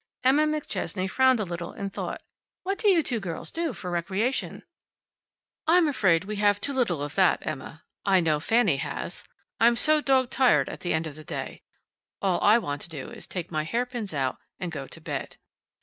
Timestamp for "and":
14.59-14.71